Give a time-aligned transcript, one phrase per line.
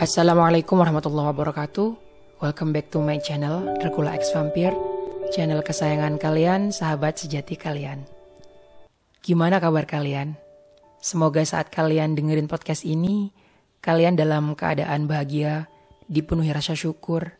[0.00, 1.88] Assalamualaikum warahmatullahi wabarakatuh.
[2.40, 4.72] Welcome back to my channel Dracula X Vampire,
[5.32, 8.04] channel kesayangan kalian, sahabat sejati kalian.
[9.24, 10.36] Gimana kabar kalian?
[11.04, 13.32] Semoga saat kalian dengerin podcast ini,
[13.84, 15.68] kalian dalam keadaan bahagia,
[16.08, 17.36] dipenuhi rasa syukur,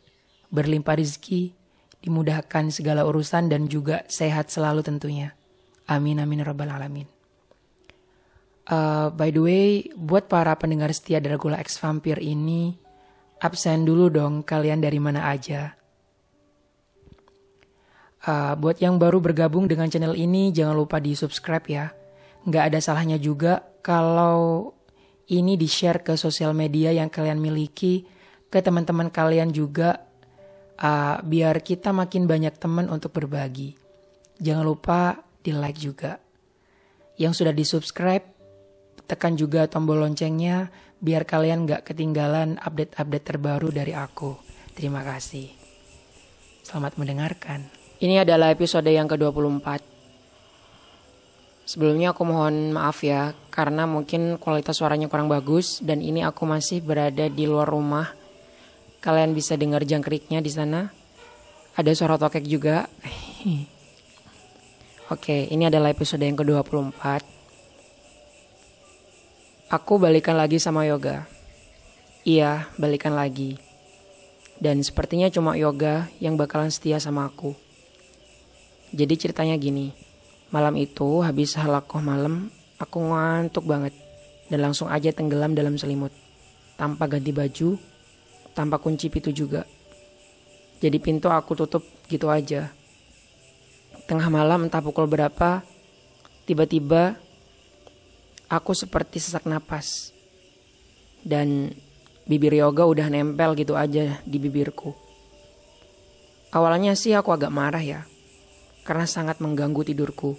[0.53, 1.57] berlimpah rezeki,
[2.05, 5.33] dimudahkan segala urusan dan juga sehat selalu tentunya.
[5.89, 7.09] Amin amin rabbal alamin.
[8.65, 12.73] Uh, by the way, buat para pendengar setia Dracula X Vampire ini,
[13.45, 15.77] absen dulu dong kalian dari mana aja.
[18.25, 21.93] Uh, buat yang baru bergabung dengan channel ini, jangan lupa di subscribe ya.
[22.49, 24.73] Nggak ada salahnya juga kalau
[25.29, 28.09] ini di share ke sosial media yang kalian miliki,
[28.49, 30.09] ke teman-teman kalian juga,
[30.81, 33.77] uh, biar kita makin banyak teman untuk berbagi.
[34.41, 36.17] Jangan lupa di like juga.
[37.21, 38.34] Yang sudah di subscribe,
[39.05, 40.73] tekan juga tombol loncengnya
[41.05, 44.41] biar kalian gak ketinggalan update-update terbaru dari aku.
[44.73, 45.53] Terima kasih.
[46.65, 47.69] Selamat mendengarkan.
[48.01, 49.85] Ini adalah episode yang ke-24.
[51.65, 56.85] Sebelumnya aku mohon maaf ya karena mungkin kualitas suaranya kurang bagus dan ini aku masih
[56.85, 58.13] berada di luar rumah.
[59.01, 60.89] Kalian bisa dengar jangkriknya di sana.
[61.77, 62.89] Ada suara tokek juga.
[65.15, 67.34] Oke, ini adalah episode yang ke-24
[69.73, 71.25] Aku balikan lagi sama yoga.
[72.21, 73.57] Iya, balikan lagi.
[74.61, 77.57] Dan sepertinya cuma yoga yang bakalan setia sama aku.
[78.93, 79.97] Jadi ceritanya gini.
[80.53, 83.97] Malam itu habis halakoh malam, aku ngantuk banget.
[84.53, 86.13] Dan langsung aja tenggelam dalam selimut.
[86.77, 87.81] Tanpa ganti baju,
[88.53, 89.65] tanpa kunci pintu juga.
[90.85, 92.69] Jadi pintu aku tutup gitu aja.
[94.05, 95.65] Tengah malam entah pukul berapa,
[96.45, 97.17] tiba-tiba
[98.49, 100.13] aku seperti sesak napas.
[101.25, 101.73] Dan
[102.29, 104.93] bibir yoga udah nempel gitu aja di bibirku.
[106.55, 108.07] Awalnya sih aku agak marah ya,
[108.87, 110.39] karena sangat mengganggu tidurku.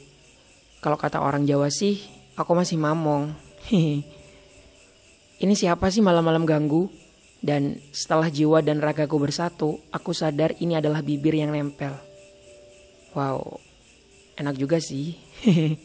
[0.80, 2.00] Kalau kata orang Jawa sih,
[2.40, 3.36] aku masih mamong.
[5.44, 6.88] Ini siapa sih malam-malam ganggu?
[7.46, 11.94] Dan setelah jiwa dan ragaku bersatu, aku sadar ini adalah bibir yang nempel.
[13.14, 13.62] Wow,
[14.34, 15.14] enak juga sih.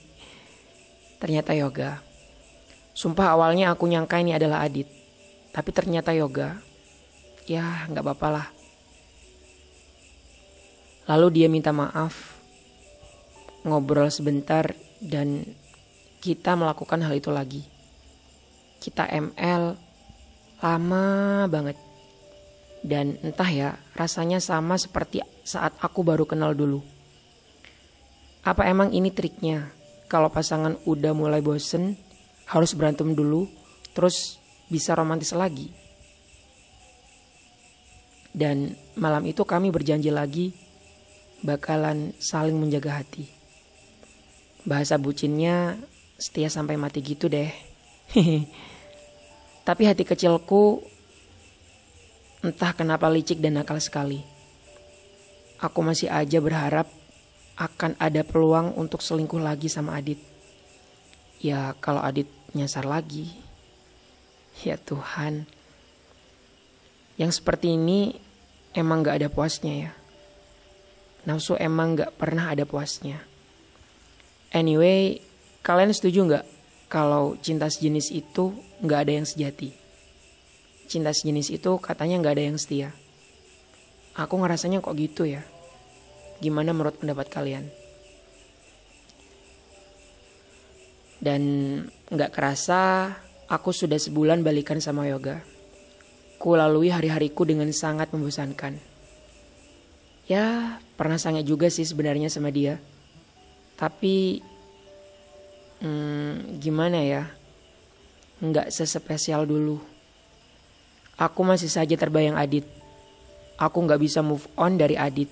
[1.21, 2.09] Ternyata yoga.
[2.93, 4.87] Sumpah awalnya aku nyangka ini adalah Adit.
[5.51, 6.59] Tapi ternyata Yoga.
[7.47, 8.47] Ya nggak apa-apa lah.
[11.11, 12.39] Lalu dia minta maaf.
[13.67, 15.43] Ngobrol sebentar dan
[16.21, 17.62] kita melakukan hal itu lagi.
[18.81, 19.75] Kita ML
[20.61, 21.05] lama
[21.49, 21.77] banget.
[22.81, 26.81] Dan entah ya, rasanya sama seperti saat aku baru kenal dulu.
[28.41, 29.69] Apa emang ini triknya?
[30.09, 32.01] Kalau pasangan udah mulai bosen,
[32.50, 33.47] harus berantem dulu,
[33.94, 35.71] terus bisa romantis lagi.
[38.31, 40.55] Dan malam itu kami berjanji lagi
[41.43, 43.27] bakalan saling menjaga hati.
[44.62, 45.78] Bahasa bucinnya
[46.21, 47.50] setia sampai mati gitu deh.
[49.66, 50.83] Tapi hati kecilku
[52.41, 54.22] entah kenapa licik dan nakal sekali.
[55.60, 56.89] Aku masih aja berharap
[57.60, 60.16] akan ada peluang untuk selingkuh lagi sama Adit.
[61.44, 63.31] Ya kalau Adit nyasar lagi.
[64.66, 65.47] Ya Tuhan.
[67.16, 68.16] Yang seperti ini
[68.72, 69.93] emang gak ada puasnya ya.
[71.28, 73.21] Nafsu emang gak pernah ada puasnya.
[74.50, 75.21] Anyway,
[75.60, 76.47] kalian setuju gak
[76.91, 79.77] kalau cinta sejenis itu gak ada yang sejati?
[80.91, 82.91] Cinta sejenis itu katanya gak ada yang setia.
[84.19, 85.47] Aku ngerasanya kok gitu ya.
[86.43, 87.69] Gimana menurut pendapat kalian?
[91.21, 91.43] Dan
[92.10, 93.15] nggak kerasa
[93.47, 95.43] aku sudah sebulan balikan sama yoga.
[96.41, 98.76] Ku lalui hari-hariku dengan sangat membosankan.
[100.31, 102.78] Ya, pernah sangat juga sih sebenarnya sama dia.
[103.75, 104.41] Tapi,
[105.82, 107.28] hmm, gimana ya?
[108.41, 109.83] Nggak sespesial dulu.
[111.21, 112.65] Aku masih saja terbayang Adit.
[113.60, 115.28] Aku nggak bisa move on dari Adit.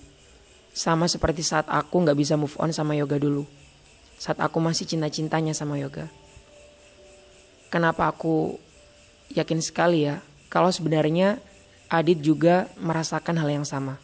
[0.77, 3.49] Sama seperti saat aku nggak bisa move on sama Yoga dulu
[4.19, 6.11] saat aku masih cinta-cintanya sama yoga.
[7.69, 8.57] Kenapa aku
[9.33, 11.41] yakin sekali ya kalau sebenarnya
[11.89, 13.97] Adit juga merasakan hal yang sama.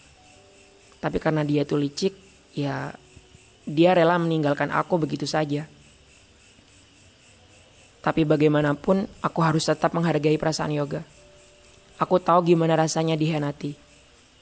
[1.05, 2.17] Tapi karena dia itu licik,
[2.57, 2.97] ya
[3.69, 5.69] dia rela meninggalkan aku begitu saja.
[8.01, 11.05] Tapi bagaimanapun aku harus tetap menghargai perasaan yoga.
[12.01, 13.77] Aku tahu gimana rasanya dihianati.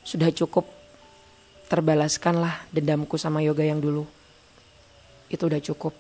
[0.07, 0.71] Sudah cukup
[1.67, 4.07] terbalaskanlah dendamku sama yoga yang dulu
[5.33, 5.95] itu udah cukup.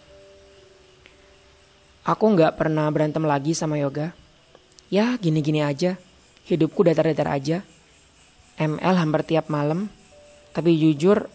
[2.03, 4.11] Aku nggak pernah berantem lagi sama yoga.
[4.91, 5.95] Ya gini-gini aja.
[6.51, 7.63] Hidupku datar-datar aja.
[8.59, 9.87] ML hampir tiap malam.
[10.51, 11.31] Tapi jujur,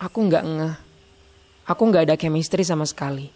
[0.00, 0.76] aku nggak ngeh.
[1.68, 3.28] Aku nggak ada chemistry sama sekali.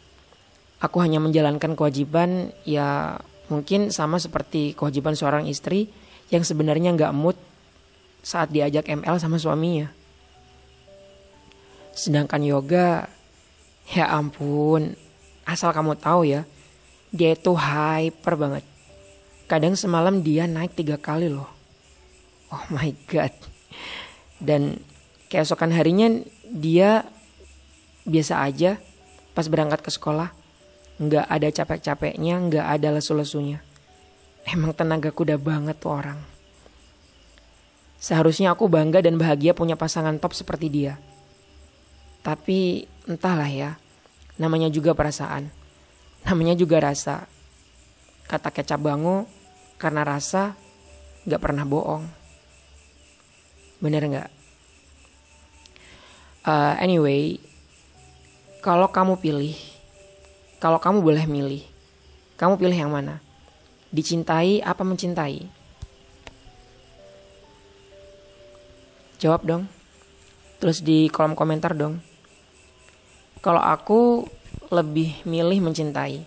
[0.81, 3.21] Aku hanya menjalankan kewajiban ya
[3.53, 5.93] mungkin sama seperti kewajiban seorang istri
[6.33, 7.39] yang sebenarnya nggak mood
[8.25, 9.93] saat diajak ML sama suaminya.
[11.95, 13.07] Sedangkan yoga,
[13.95, 14.99] ya ampun,
[15.47, 16.43] asal kamu tahu ya,
[17.15, 18.65] dia itu hyper banget.
[19.47, 21.47] Kadang semalam dia naik tiga kali loh.
[22.51, 23.33] Oh my god.
[24.43, 24.83] Dan
[25.31, 26.11] keesokan harinya
[26.51, 27.07] dia
[28.07, 28.83] biasa aja
[29.33, 30.35] pas berangkat ke sekolah.
[30.97, 33.63] Nggak ada capek-capeknya, nggak ada lesu-lesunya.
[34.47, 36.19] Emang tenaga kuda banget tuh orang.
[38.03, 40.95] Seharusnya aku bangga dan bahagia punya pasangan top seperti dia.
[42.23, 43.71] Tapi entahlah ya,
[44.37, 45.49] namanya juga perasaan.
[46.25, 47.29] Namanya juga rasa.
[48.27, 49.29] Kata kecap bango,
[49.77, 50.57] karena rasa
[51.29, 52.05] gak pernah bohong.
[53.79, 54.31] Bener gak?
[56.47, 57.43] Uh, anyway,
[58.63, 59.55] kalau kamu pilih,
[60.63, 61.63] kalau kamu boleh milih,
[62.39, 63.19] kamu pilih yang mana?
[63.91, 65.47] Dicintai apa mencintai?
[69.17, 69.65] Jawab dong.
[70.61, 72.01] Terus di kolom komentar dong.
[73.47, 74.27] Kalau aku
[74.75, 76.19] lebih milih mencintai.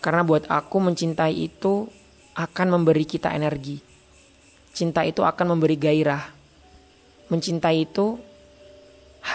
[0.00, 1.92] Karena buat aku mencintai itu
[2.32, 3.76] akan memberi kita energi.
[4.72, 6.24] Cinta itu akan memberi gairah.
[7.28, 8.16] Mencintai itu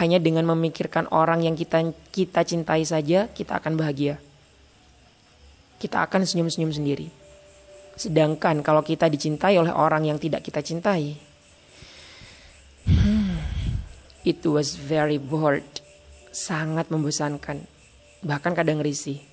[0.01, 4.17] hanya dengan memikirkan orang yang kita kita cintai saja kita akan bahagia.
[5.77, 7.13] Kita akan senyum-senyum sendiri.
[7.93, 11.13] Sedangkan kalau kita dicintai oleh orang yang tidak kita cintai,
[12.89, 13.37] hmm,
[14.25, 15.84] it was very bored
[16.35, 17.63] sangat membosankan,
[18.19, 19.23] bahkan kadang risih.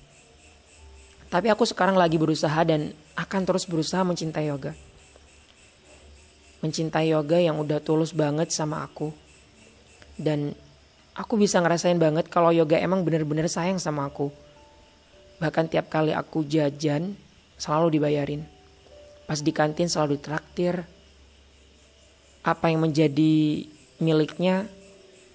[1.27, 4.71] Tapi aku sekarang lagi berusaha dan akan terus berusaha mencintai yoga.
[6.63, 9.11] Mencintai yoga yang udah tulus banget sama aku.
[10.15, 10.55] Dan
[11.11, 14.31] aku bisa ngerasain banget kalau yoga emang bener-bener sayang sama aku.
[15.43, 17.19] Bahkan tiap kali aku jajan
[17.59, 18.47] selalu dibayarin.
[19.27, 20.87] Pas di kantin selalu traktir.
[22.47, 23.65] Apa yang menjadi
[23.99, 24.69] miliknya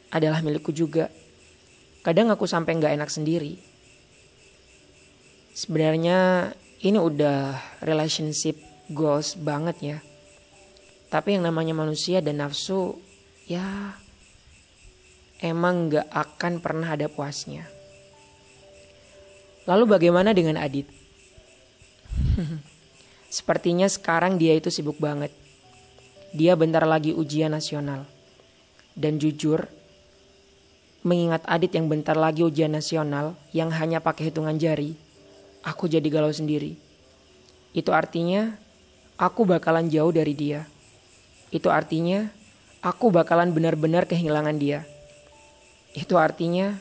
[0.09, 1.13] adalah milikku juga.
[2.07, 3.59] Kadang aku sampai nggak enak sendiri.
[5.53, 6.51] Sebenarnya
[6.83, 8.55] ini udah relationship
[8.93, 9.99] goals banget ya.
[11.09, 13.01] Tapi yang namanya manusia dan nafsu
[13.49, 13.97] ya
[15.43, 17.67] emang nggak akan pernah ada puasnya.
[19.69, 20.89] Lalu bagaimana dengan Adit?
[23.37, 25.33] Sepertinya sekarang dia itu sibuk banget.
[26.33, 28.09] Dia bentar lagi ujian nasional.
[28.99, 29.69] Dan jujur,
[31.07, 34.99] Mengingat Adit yang bentar lagi ujian nasional yang hanya pakai hitungan jari,
[35.63, 36.75] aku jadi galau sendiri.
[37.71, 38.59] Itu artinya
[39.19, 40.67] aku bakalan jauh dari dia.
[41.55, 42.31] Itu artinya
[42.83, 44.87] aku bakalan benar-benar kehilangan dia.
[45.95, 46.79] Itu artinya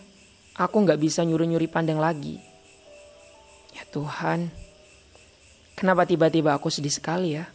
[0.57, 2.41] aku nggak bisa nyuri-nyuri pandang lagi.
[3.73, 4.49] Ya Tuhan,
[5.77, 7.45] kenapa tiba-tiba aku sedih sekali ya?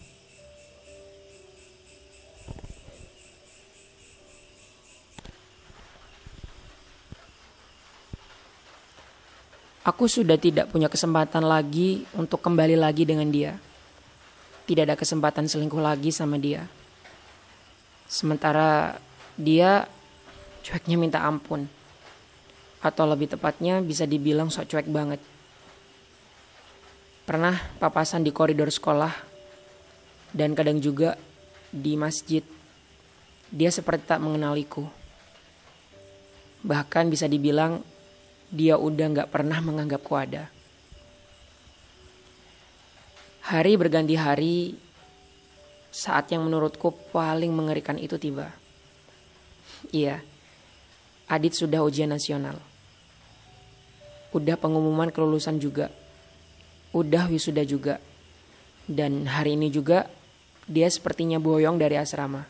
[9.83, 13.59] Aku sudah tidak punya kesempatan lagi untuk kembali lagi dengan dia.
[14.63, 16.71] Tidak ada kesempatan selingkuh lagi sama dia.
[18.07, 18.95] Sementara
[19.35, 19.91] dia
[20.63, 21.67] cueknya minta ampun.
[22.79, 25.19] Atau lebih tepatnya bisa dibilang sok cuek banget.
[27.27, 29.11] Pernah papasan di koridor sekolah
[30.31, 31.19] dan kadang juga
[31.75, 32.47] di masjid.
[33.51, 34.87] Dia seperti tak mengenaliku.
[36.63, 37.83] Bahkan bisa dibilang
[38.53, 40.53] dia udah gak pernah menganggapku ada.
[43.49, 44.77] Hari berganti hari,
[45.89, 48.53] saat yang menurutku paling mengerikan itu tiba.
[49.91, 50.21] Iya,
[51.33, 52.61] Adit sudah ujian nasional.
[54.37, 55.89] Udah pengumuman kelulusan juga.
[56.93, 58.05] Udah wisuda juga.
[58.85, 60.13] Dan hari ini juga
[60.69, 62.45] dia sepertinya boyong dari asrama.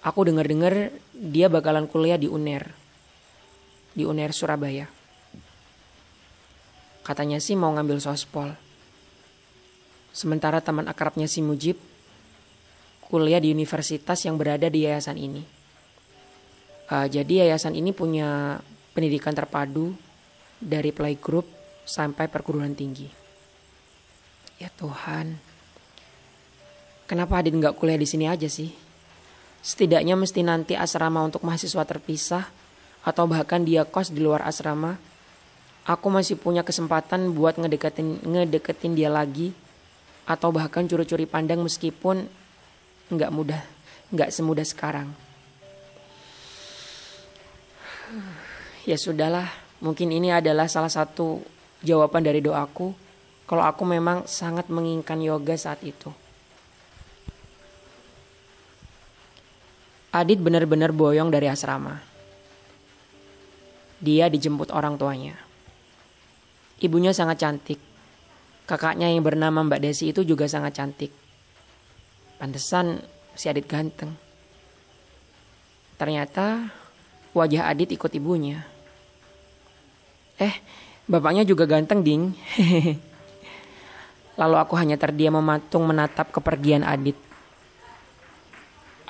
[0.00, 2.87] Aku dengar-dengar dia bakalan kuliah di UNER
[3.98, 4.86] di UNER Surabaya.
[7.02, 8.54] Katanya sih mau ngambil sospol.
[10.14, 11.74] Sementara teman akrabnya si Mujib
[13.08, 15.42] kuliah di universitas yang berada di yayasan ini.
[16.88, 18.60] Uh, jadi yayasan ini punya
[18.92, 19.96] pendidikan terpadu
[20.60, 21.48] dari playgroup
[21.88, 23.08] sampai perguruan tinggi.
[24.60, 25.38] Ya Tuhan,
[27.08, 28.68] kenapa Adit nggak kuliah di sini aja sih?
[29.64, 32.57] Setidaknya mesti nanti asrama untuk mahasiswa terpisah
[33.02, 34.98] atau bahkan dia kos di luar asrama
[35.88, 39.54] aku masih punya kesempatan buat ngedeketin ngedeketin dia lagi
[40.28, 42.28] atau bahkan curi-curi pandang meskipun
[43.08, 43.62] nggak mudah
[44.12, 45.08] nggak semudah sekarang
[48.84, 49.48] ya sudahlah
[49.80, 51.40] mungkin ini adalah salah satu
[51.80, 52.92] jawaban dari doaku
[53.48, 56.12] kalau aku memang sangat menginginkan yoga saat itu
[60.08, 62.00] Adit benar-benar boyong dari asrama.
[63.98, 65.34] Dia dijemput orang tuanya.
[66.78, 67.82] Ibunya sangat cantik.
[68.68, 71.10] Kakaknya yang bernama Mbak Desi itu juga sangat cantik.
[72.38, 73.02] Pantesan
[73.34, 74.14] si Adit ganteng.
[75.98, 76.70] Ternyata
[77.34, 78.62] wajah Adit ikut ibunya.
[80.38, 80.54] Eh,
[81.10, 82.30] bapaknya juga ganteng, Ding.
[84.38, 87.18] Lalu aku hanya terdiam mematung menatap kepergian Adit.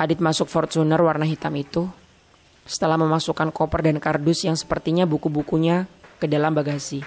[0.00, 1.84] Adit masuk Fortuner warna hitam itu
[2.68, 5.88] setelah memasukkan koper dan kardus yang sepertinya buku-bukunya
[6.20, 7.00] ke dalam bagasi.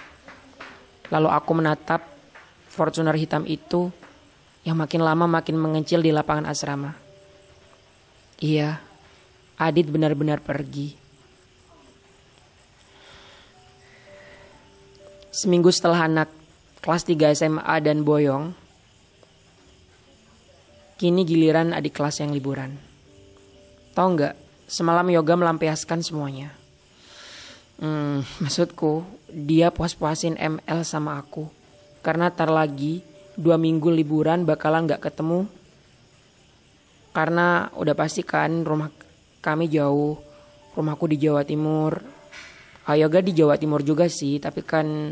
[1.14, 2.02] Lalu aku menatap
[2.72, 3.92] Fortuner hitam itu
[4.66, 6.96] yang makin lama makin mengecil di lapangan asrama.
[8.42, 8.80] Iya,
[9.62, 10.98] Adit benar-benar pergi.
[15.30, 16.34] Seminggu setelah anak
[16.82, 18.58] kelas 3 SMA dan Boyong
[20.98, 22.78] Kini giliran adik kelas yang liburan.
[23.98, 24.36] Tahu nggak?
[24.72, 26.56] Semalam yoga melampiaskan semuanya.
[27.76, 31.52] Hmm, maksudku dia puas-puasin ML sama aku.
[32.00, 33.04] Karena tar lagi
[33.36, 35.44] dua minggu liburan bakalan nggak ketemu.
[37.12, 38.88] Karena udah pasti kan rumah
[39.44, 40.16] kami jauh.
[40.72, 42.00] Rumahku di Jawa Timur.
[42.88, 45.12] Ah, yoga di Jawa Timur juga sih, tapi kan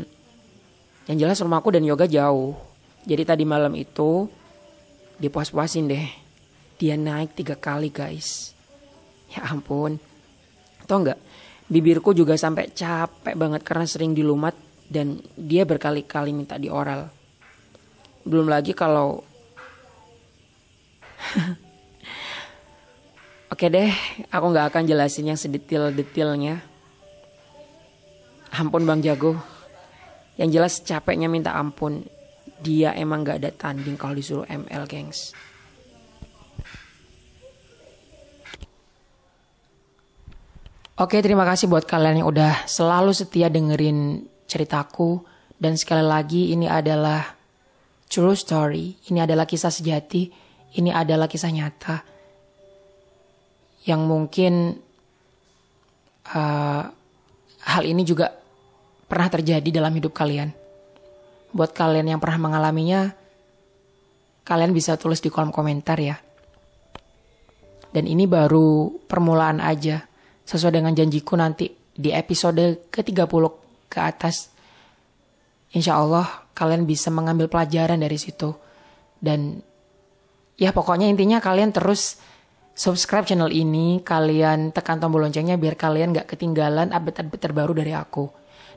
[1.04, 2.56] yang jelas rumahku dan yoga jauh.
[3.04, 4.24] Jadi tadi malam itu
[5.20, 6.08] dipuas-puasin deh.
[6.80, 8.56] Dia naik tiga kali guys.
[9.30, 9.98] Ya ampun.
[10.86, 11.18] Tau nggak?
[11.70, 14.58] Bibirku juga sampai capek banget karena sering dilumat
[14.90, 17.06] dan dia berkali-kali minta di oral.
[18.26, 19.22] Belum lagi kalau
[23.50, 23.90] Oke deh,
[24.30, 26.62] aku nggak akan jelasin yang sedetail-detailnya.
[28.54, 29.38] Ampun Bang Jago.
[30.38, 32.02] Yang jelas capeknya minta ampun
[32.60, 35.32] dia emang gak ada tanding kalau disuruh ML gengs
[41.00, 45.24] Oke terima kasih buat kalian yang udah selalu setia dengerin ceritaku.
[45.56, 47.24] Dan sekali lagi ini adalah
[48.04, 49.00] true story.
[49.08, 50.28] Ini adalah kisah sejati.
[50.76, 52.04] Ini adalah kisah nyata.
[53.88, 54.52] Yang mungkin
[56.36, 56.84] uh,
[57.64, 58.36] hal ini juga
[59.08, 60.52] pernah terjadi dalam hidup kalian.
[61.56, 63.08] Buat kalian yang pernah mengalaminya,
[64.44, 66.20] kalian bisa tulis di kolom komentar ya.
[67.88, 70.09] Dan ini baru permulaan aja.
[70.50, 73.44] Sesuai dengan janjiku nanti di episode ke-30
[73.86, 74.50] ke atas.
[75.70, 76.26] Insya Allah
[76.58, 78.50] kalian bisa mengambil pelajaran dari situ.
[79.14, 79.62] Dan
[80.58, 82.18] ya pokoknya intinya kalian terus
[82.74, 84.02] subscribe channel ini.
[84.02, 88.26] Kalian tekan tombol loncengnya biar kalian gak ketinggalan update-update terbaru dari aku.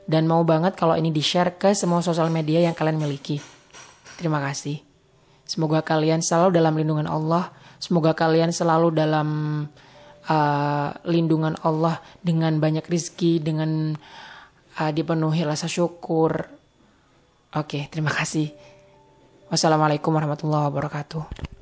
[0.06, 3.42] Dan mau banget kalau ini di-share ke semua sosial media yang kalian miliki.
[4.14, 4.78] Terima kasih.
[5.42, 7.50] Semoga kalian selalu dalam lindungan Allah.
[7.82, 9.28] Semoga kalian selalu dalam
[10.28, 13.94] uh, lindungan Allah dengan banyak rizki, dengan
[14.80, 16.44] uh, dipenuhi rasa syukur.
[17.54, 18.50] Oke, terima kasih.
[19.48, 21.53] Wassalamualaikum warahmatullahi wabarakatuh.